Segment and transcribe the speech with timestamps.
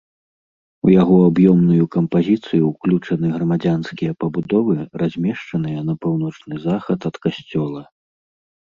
[0.85, 7.81] У яго аб'ёмную кампазіцыю ўключаны грамадзянскія пабудовы, размешчаныя на паўночны захад ад касцёла.